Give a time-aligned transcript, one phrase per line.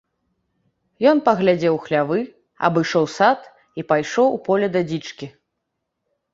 [1.11, 2.19] Ён паглядзеў у хлявы,
[2.71, 3.39] абышоў сад
[3.79, 5.33] і пайшоў у поле да дзічкі.